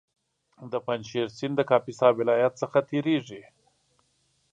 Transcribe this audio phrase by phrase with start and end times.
[0.71, 3.41] د پنجشېر سیند د کاپیسا ولایت څخه تېرېږي